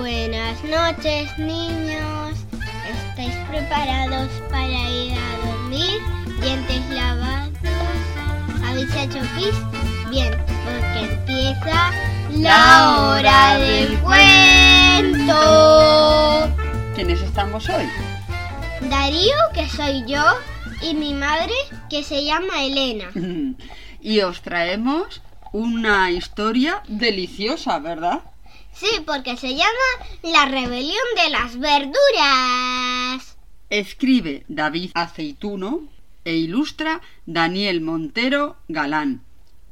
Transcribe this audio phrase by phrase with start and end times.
[0.00, 2.38] Buenas noches, niños.
[2.88, 6.00] ¿Estáis preparados para ir a dormir?
[6.40, 7.52] ¿Dientes lavados?
[8.64, 9.52] ¿Habéis hecho pis?
[10.10, 10.32] Bien,
[10.64, 11.90] porque empieza
[12.30, 15.36] la hora del cuento.
[16.94, 17.84] ¿Quiénes estamos hoy?
[18.88, 20.24] Darío, que soy yo,
[20.80, 21.52] y mi madre,
[21.90, 23.10] que se llama Elena.
[24.00, 25.20] y os traemos
[25.52, 28.20] una historia deliciosa, ¿verdad?
[28.72, 29.70] Sí, porque se llama
[30.22, 33.36] La rebelión de las verduras.
[33.68, 35.82] Escribe David Aceituno
[36.24, 39.22] e ilustra Daniel Montero Galán.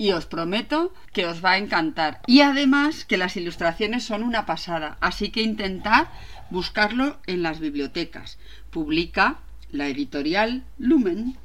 [0.00, 2.20] Y os prometo que os va a encantar.
[2.26, 4.96] Y además que las ilustraciones son una pasada.
[5.00, 6.06] Así que intentad
[6.50, 8.38] buscarlo en las bibliotecas.
[8.70, 9.38] Publica
[9.72, 11.36] la editorial Lumen.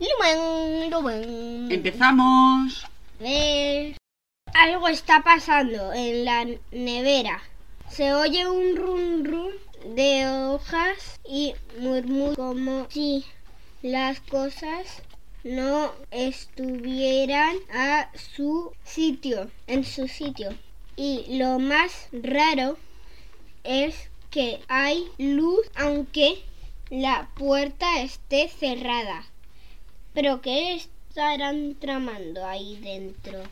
[0.00, 1.70] Lumen, Lumen.
[1.70, 2.86] Empezamos.
[3.20, 3.97] Ver.
[4.54, 7.42] Algo está pasando en la nevera.
[7.88, 9.52] Se oye un rum rum
[9.94, 13.24] de hojas y murmullo como si
[13.82, 15.02] las cosas
[15.44, 20.50] no estuvieran a su sitio, en su sitio.
[20.96, 22.76] Y lo más raro
[23.64, 26.42] es que hay luz aunque
[26.90, 29.24] la puerta esté cerrada.
[30.14, 33.42] Pero ¿qué estarán tramando ahí dentro?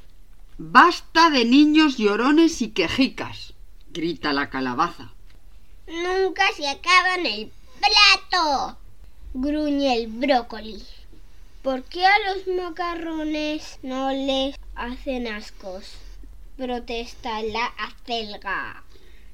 [0.59, 3.53] Basta de niños llorones y quejicas,
[3.93, 5.13] grita la calabaza.
[5.87, 8.79] Nunca se acaban el plato,
[9.35, 10.83] gruñe el brócoli.
[11.61, 15.93] ¿Por qué a los macarrones no les hacen ascos?
[16.57, 18.83] Protesta la acelga.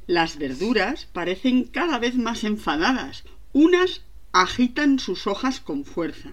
[0.09, 3.23] Las verduras parecen cada vez más enfadadas.
[3.53, 4.01] Unas
[4.33, 6.33] agitan sus hojas con fuerza.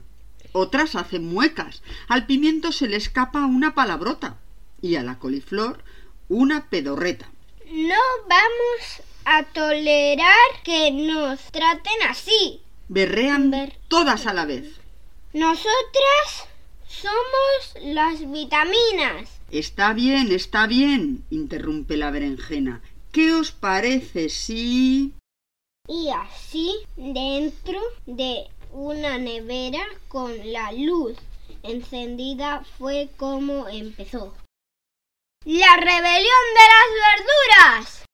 [0.52, 1.84] Otras hacen muecas.
[2.08, 4.40] Al pimiento se le escapa una palabrota
[4.82, 5.84] y a la coliflor
[6.28, 7.30] una pedorreta.
[7.72, 7.96] No
[8.28, 12.62] vamos a tolerar que nos traten así.
[12.88, 14.80] Berrean todas a la vez.
[15.34, 16.48] Nosotras
[16.88, 19.30] somos las vitaminas.
[19.52, 22.82] Está bien, está bien, interrumpe la berenjena.
[23.12, 25.14] ¿Qué os parece si...
[25.88, 31.18] Y así, dentro de una nevera con la luz
[31.64, 34.36] encendida fue como empezó.
[35.46, 38.06] ¡La rebelión de las verduras!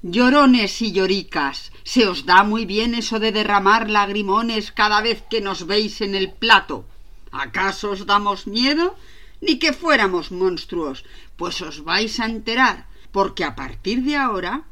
[0.00, 5.40] Llorones y lloricas, ¿se os da muy bien eso de derramar lagrimones cada vez que
[5.40, 6.84] nos veis en el plato?
[7.32, 8.96] ¿Acaso os damos miedo?
[9.40, 11.04] Ni que fuéramos monstruos,
[11.36, 14.62] pues os vais a enterar, porque a partir de ahora,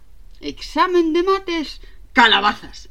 [0.41, 1.81] examen de mates,
[2.13, 2.89] calabazas.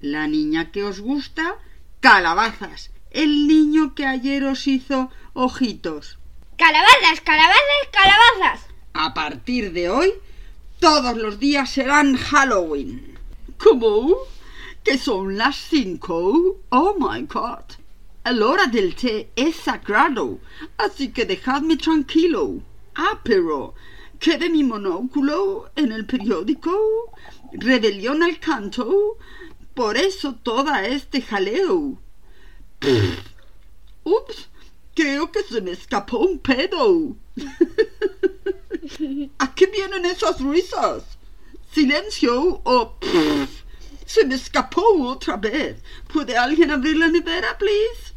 [0.00, 1.54] La niña que os gusta,
[2.00, 2.90] calabazas.
[3.12, 6.19] El niño que ayer os hizo ojitos.
[6.60, 8.66] Calabazas, calabazas, calabazas.
[8.92, 10.12] A partir de hoy,
[10.78, 13.18] todos los días serán Halloween.
[13.56, 14.14] ¿Cómo?
[14.84, 16.58] ¿Que son las cinco?
[16.68, 17.64] Oh my God.
[18.26, 20.38] La hora del té es sagrado,
[20.76, 22.60] así que dejadme tranquilo.
[22.94, 23.74] Ah, pero,
[24.18, 26.76] ¿qué de mi monóculo en el periódico?
[27.52, 29.16] Rebelión al canto.
[29.72, 31.98] Por eso toda este jaleo.
[34.04, 34.49] Ups,
[35.00, 37.16] creo que se me escapó un pedo.
[39.38, 41.04] ¿A qué vienen esas risas?
[41.72, 42.98] Silencio o...
[44.04, 45.82] se me escapó otra vez.
[46.12, 48.12] ¿Puede alguien abrir la nevera, please?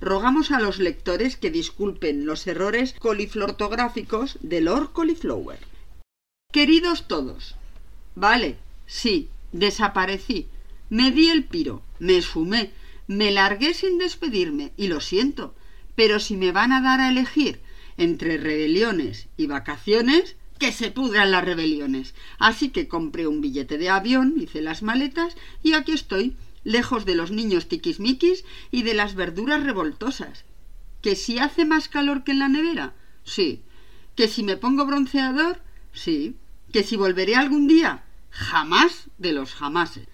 [0.00, 5.60] Rogamos a los lectores que disculpen los errores coliflortográficos de Lord Coliflower.
[6.52, 7.54] Queridos todos.
[8.14, 10.48] Vale, sí, desaparecí.
[10.90, 12.72] Me di el piro, me esfumé,
[13.06, 15.54] me largué sin despedirme y lo siento.
[15.94, 17.60] Pero si me van a dar a elegir
[17.96, 22.14] entre rebeliones y vacaciones, que se pudran las rebeliones.
[22.38, 27.14] Así que compré un billete de avión, hice las maletas y aquí estoy, lejos de
[27.14, 30.44] los niños tiquismiquis y de las verduras revoltosas.
[31.02, 32.94] ¿Que si hace más calor que en la nevera?
[33.24, 33.62] Sí.
[34.16, 35.60] ¿Que si me pongo bronceador?
[35.92, 36.36] Sí.
[36.72, 38.04] ¿Que si volveré algún día?
[38.30, 40.08] Jamás de los jamases.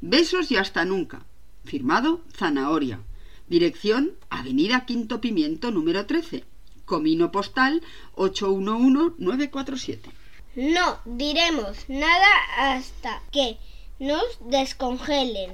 [0.00, 1.26] Besos y hasta nunca.
[1.64, 3.00] Firmado Zanahoria.
[3.48, 6.44] Dirección Avenida Quinto Pimiento número 13.
[6.84, 7.82] Comino postal
[8.14, 10.10] 811947.
[10.56, 12.26] No diremos nada
[12.58, 13.58] hasta que
[13.98, 15.52] nos descongelen.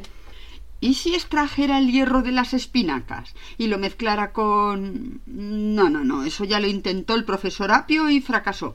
[0.81, 5.21] ¿Y si extrajera el hierro de las espinacas y lo mezclara con...
[5.27, 8.75] No, no, no, eso ya lo intentó el profesor Apio y fracasó.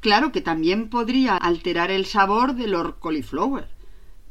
[0.00, 3.68] Claro que también podría alterar el sabor del Lord Cauliflower.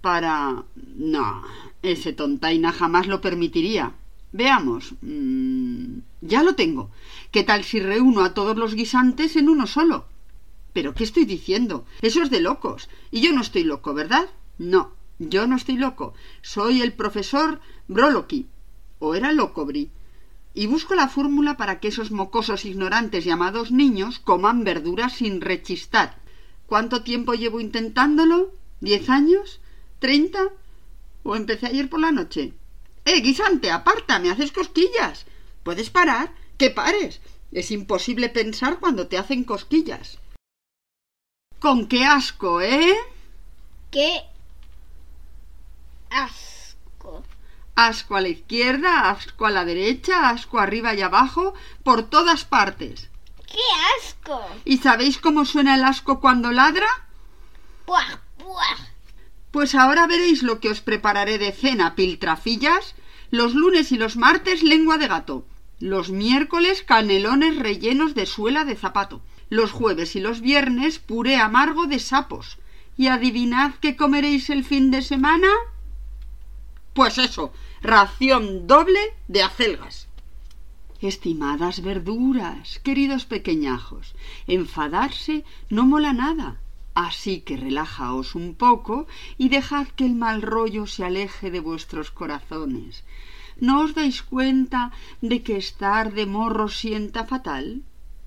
[0.02, 0.64] Para...
[0.96, 1.44] No,
[1.92, 3.94] ese tontaina jamás lo permitiría.
[4.32, 4.94] Veamos.
[5.02, 6.92] Mm, ya lo tengo.
[7.32, 10.06] ¿Qué tal si reúno a todos los guisantes en uno solo?
[10.74, 11.86] ¿Pero qué estoy diciendo?
[12.02, 12.90] Eso es de locos.
[13.12, 14.30] Y yo no estoy loco, ¿verdad?
[14.58, 16.14] No, yo no estoy loco.
[16.42, 18.48] Soy el profesor Broloki.
[19.00, 19.90] ¿O era loco, Bri?
[20.54, 26.20] Y busco la fórmula para que esos mocosos ignorantes llamados niños coman verduras sin rechistar.
[26.66, 28.52] ¿Cuánto tiempo llevo intentándolo?
[28.82, 29.62] ¿Diez años?
[30.00, 30.50] ¿Treinta?
[31.30, 32.54] ¿O empecé ayer por la noche?
[33.04, 34.18] ¡Eh, guisante, aparta!
[34.18, 35.26] ¡Me haces cosquillas!
[35.62, 36.34] ¿Puedes parar?
[36.58, 37.20] ¡Que pares!
[37.52, 40.20] Es imposible pensar cuando te hacen cosquillas.
[41.60, 42.96] Con qué asco, ¿eh?
[43.92, 44.24] ¡Qué
[46.10, 47.26] asco!
[47.76, 51.54] Asco a la izquierda, asco a la derecha, asco arriba y abajo,
[51.84, 53.10] por todas partes.
[53.46, 53.66] ¡Qué
[53.98, 54.42] asco!
[54.64, 56.88] ¿Y sabéis cómo suena el asco cuando ladra?
[57.86, 58.97] ¡Puah, puah!
[59.52, 62.96] Pues ahora veréis lo que os prepararé de cena, piltrafillas.
[63.32, 65.46] Los lunes y los martes lengua de gato.
[65.80, 69.22] Los miércoles canelones rellenos de suela de zapato.
[69.50, 72.58] Los jueves y los viernes puré amargo de sapos.
[72.98, 75.50] ¿Y adivinad qué comeréis el fin de semana?
[76.94, 80.08] Pues eso, ración doble de acelgas.
[81.00, 84.16] Estimadas verduras, queridos pequeñajos,
[84.48, 86.60] enfadarse no mola nada.
[87.06, 89.06] Así que relajaos un poco
[89.38, 93.04] y dejad que el mal rollo se aleje de vuestros corazones.
[93.60, 94.82] ¿No os dais cuenta
[95.22, 97.84] de que estar de morro sienta fatal?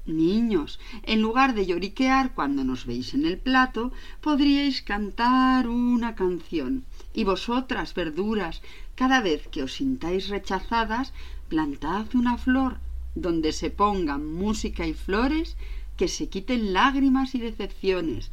[0.06, 3.90] Niños, en lugar de lloriquear cuando nos veis en el plato,
[4.20, 6.84] podríais cantar una canción.
[7.12, 8.62] Y vosotras, verduras,
[8.94, 11.12] cada vez que os sintáis rechazadas,
[11.48, 12.78] plantad una flor
[13.16, 15.56] donde se pongan música y flores
[15.96, 18.30] que se quiten lágrimas y decepciones.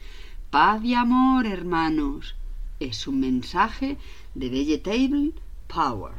[0.49, 2.35] Paz y amor, hermanos.
[2.79, 3.97] Es un mensaje
[4.33, 5.33] de Vegetable
[5.67, 6.13] Power.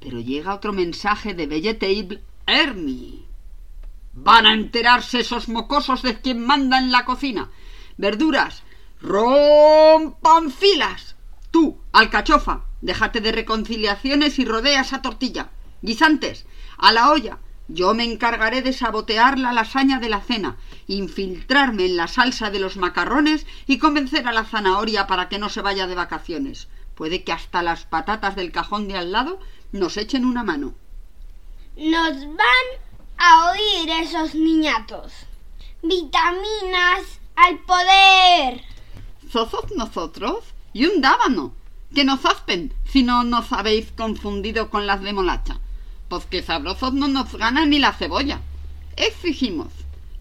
[0.00, 3.24] Pero llega otro mensaje de Vegetable Army.
[4.12, 7.50] Van a enterarse esos mocosos de quien manda en la cocina.
[7.96, 8.62] Verduras,
[9.00, 11.16] rompan filas.
[11.50, 15.50] Tú, alcachofa, déjate de reconciliaciones y rodea esa tortilla.
[15.80, 16.44] Guisantes,
[16.76, 17.38] a la olla.
[17.68, 20.56] Yo me encargaré de sabotear la lasaña de la cena,
[20.86, 25.48] infiltrarme en la salsa de los macarrones y convencer a la zanahoria para que no
[25.48, 26.68] se vaya de vacaciones.
[26.94, 29.40] Puede que hasta las patatas del cajón de al lado
[29.72, 30.74] nos echen una mano.
[31.76, 32.66] Nos van
[33.16, 35.12] a oír esos niñatos.
[35.82, 38.62] Vitaminas al poder.
[39.30, 40.44] ¿Sosos nosotros?
[40.72, 41.54] Y un dábano.
[41.94, 45.60] Que nos aspen si no nos habéis confundido con las de molacha.
[46.22, 48.40] Que sabrosos no nos gana ni la cebolla.
[48.96, 49.68] Exigimos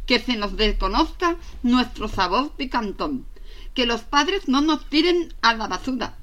[0.08, 3.26] que se nos desconozca nuestro sabor picantón,
[3.74, 6.16] que los padres no nos tiren a la basura.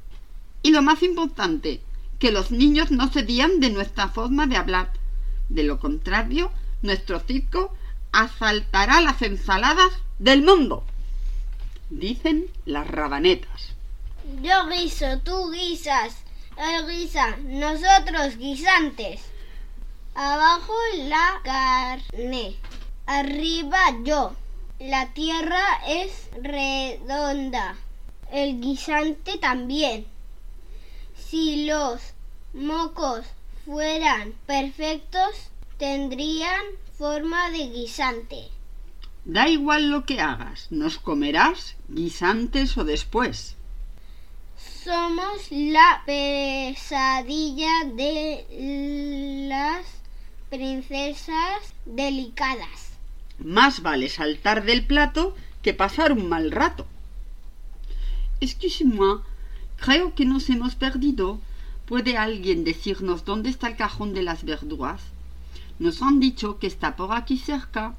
[0.62, 1.80] Y lo más importante,
[2.18, 4.92] que los niños no se dían de nuestra forma de hablar.
[5.48, 6.52] De lo contrario,
[6.82, 7.74] nuestro circo
[8.12, 10.84] asaltará las ensaladas del mundo.
[11.88, 13.74] Dicen las rabanetas.
[14.42, 16.16] Yo guiso, tú guisas.
[16.56, 19.22] Él guisa, nosotros guisantes.
[20.22, 20.74] Abajo
[21.08, 22.54] la carne,
[23.06, 24.36] arriba yo.
[24.78, 27.78] La tierra es redonda,
[28.30, 30.04] el guisante también.
[31.16, 32.02] Si los
[32.52, 33.24] mocos
[33.64, 36.66] fueran perfectos, tendrían
[36.98, 38.50] forma de guisante.
[39.24, 43.56] Da igual lo que hagas, nos comerás guisantes o después.
[44.84, 48.46] Somos la pesadilla de
[50.50, 52.90] princesas delicadas.
[53.38, 56.86] Más vale saltar del plato que pasar un mal rato.
[58.40, 59.20] Excuse-moi,
[59.76, 61.38] creo que nos hemos perdido.
[61.86, 65.00] ¿Puede alguien decirnos dónde está el cajón de las verduras?
[65.78, 67.94] Nos han dicho que está por aquí cerca.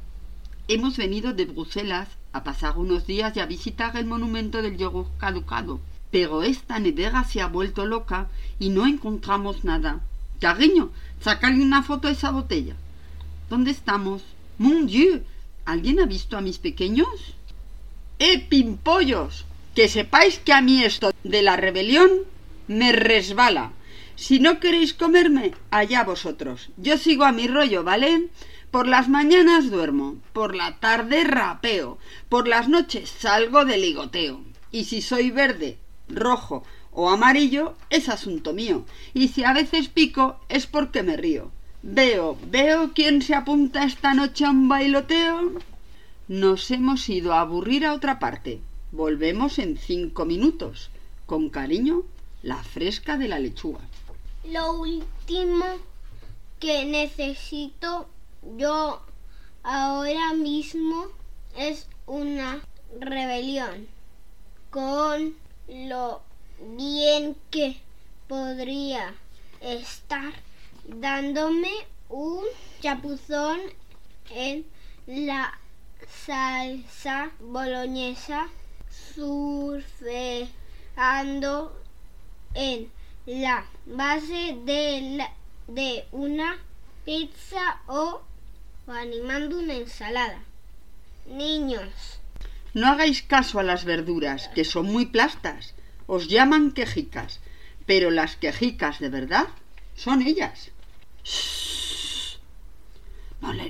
[0.68, 5.08] Hemos venido de Bruselas a pasar unos días y a visitar el monumento del yogur
[5.18, 5.80] caducado.
[6.12, 8.28] Pero esta nevera se ha vuelto loca
[8.60, 10.02] y no encontramos nada.
[10.42, 10.92] Cariño,
[11.24, 12.76] sácale una foto a esa botella.
[13.48, 14.24] ¿Dónde estamos?
[14.58, 15.22] Mon Dieu,
[15.66, 17.36] ¿alguien ha visto a mis pequeños?
[18.18, 19.46] ¡Eh, pimpollos!
[19.76, 22.10] Que sepáis que a mí esto de la rebelión
[22.68, 23.74] me resbala.
[24.16, 26.70] Si no queréis comerme, allá vosotros.
[26.76, 28.30] Yo sigo a mi rollo, ¿vale?
[28.72, 34.42] Por las mañanas duermo, por la tarde rapeo, por las noches salgo de ligoteo.
[34.72, 35.78] Y si soy verde,
[36.10, 38.86] rojo o amarillo, es asunto mío.
[39.14, 41.52] Y si a veces pico, es porque me río.
[41.84, 45.54] Veo, veo quién se apunta esta noche a un bailoteo.
[46.28, 48.62] Nos hemos ido a aburrir a otra parte.
[48.92, 50.90] Volvemos en cinco minutos.
[51.26, 52.04] Con cariño,
[52.44, 53.82] la fresca de la lechuga.
[54.46, 55.66] Lo último
[56.60, 58.08] que necesito
[58.58, 59.02] yo
[59.64, 61.08] ahora mismo
[61.58, 62.60] es una
[63.00, 63.88] rebelión
[64.70, 65.36] con
[65.68, 66.22] lo
[66.76, 67.78] bien que
[68.28, 69.14] podría
[69.62, 70.34] estar
[70.88, 71.72] dándome
[72.10, 72.44] un
[72.82, 73.60] chapuzón
[74.30, 74.66] en
[75.08, 75.58] la
[76.26, 78.48] salsa boloñesa
[80.96, 81.80] surfeando
[82.54, 82.92] en
[83.26, 85.34] la base de, la-
[85.68, 86.58] de una
[87.06, 88.22] pizza o,
[88.88, 90.40] o animando una ensalada.
[91.28, 92.20] Niños,
[92.74, 95.74] No hagáis caso a las verduras, que son muy plastas.
[96.16, 97.32] Os llaman quejicas,
[97.90, 99.48] pero las quejicas de verdad
[99.96, 100.58] son ellas.
[103.42, 103.70] No le,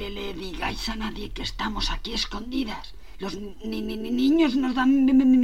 [0.00, 2.94] le- le- digáis a nadie que estamos aquí escondidas.
[3.18, 4.92] Los ni- ni- ni- niños nos dan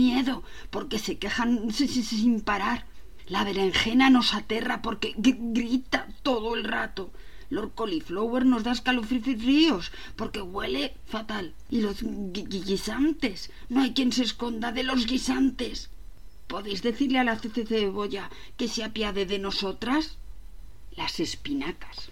[0.04, 2.86] miedo porque se quejan si- si- sin parar.
[3.34, 7.12] La berenjena nos aterra porque gr- grita todo el rato.
[7.50, 11.46] Lord Cauliflower nos da escalofríos porque huele fatal.
[11.70, 13.38] Y los gui- gui- guisantes.
[13.68, 15.90] No hay quien se esconda de los guisantes.
[16.46, 20.16] ¿Podéis decirle a la ce- ce- cebolla que se apiade de nosotras?
[20.96, 22.10] Las espinacas.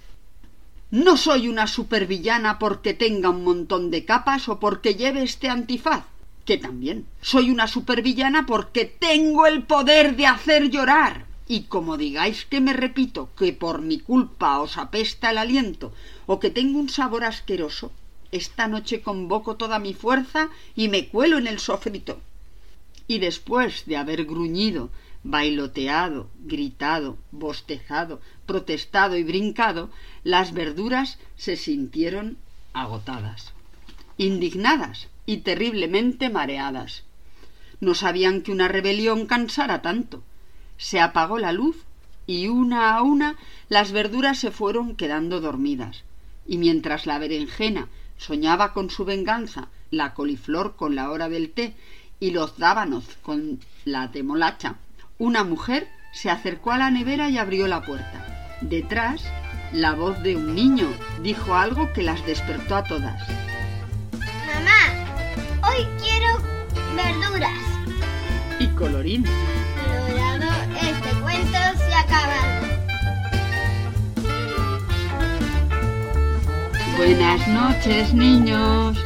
[0.90, 6.04] No soy una supervillana porque tenga un montón de capas o porque lleve este antifaz,
[6.44, 7.06] que también.
[7.20, 11.26] Soy una supervillana porque tengo el poder de hacer llorar.
[11.46, 15.92] Y como digáis que me repito que por mi culpa os apesta el aliento
[16.26, 17.92] o que tengo un sabor asqueroso,
[18.32, 22.20] esta noche convoco toda mi fuerza y me cuelo en el sofrito.
[23.06, 24.90] Y después de haber gruñido,
[25.24, 29.90] bailoteado, gritado, bostezado, protestado y brincado,
[30.22, 32.36] las verduras se sintieron
[32.72, 33.52] agotadas,
[34.18, 37.04] indignadas y terriblemente mareadas.
[37.80, 40.22] No sabían que una rebelión cansara tanto.
[40.76, 41.84] Se apagó la luz
[42.26, 43.36] y una a una
[43.68, 46.04] las verduras se fueron quedando dormidas.
[46.46, 51.74] Y mientras la berenjena soñaba con su venganza, la coliflor con la hora del té
[52.24, 54.76] y los dábanos con la temolacha,
[55.18, 58.56] una mujer se acercó a la nevera y abrió la puerta.
[58.62, 59.22] Detrás,
[59.72, 60.88] la voz de un niño
[61.20, 63.28] dijo algo que las despertó a todas.
[64.46, 66.38] mamá, hoy quiero
[66.96, 67.60] verduras.
[68.58, 69.26] Y colorín.
[69.84, 70.50] Colorado,
[70.80, 72.66] este cuento se ha acabado.
[76.96, 79.03] Buenas noches, niños.